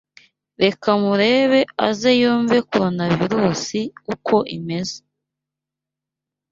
Reka 0.63 0.89
murebe 1.01 1.59
aze 1.87 2.11
yumve 2.21 2.57
Coronavirusi 2.69 3.81
uko 4.13 4.35
imeze. 4.57 4.97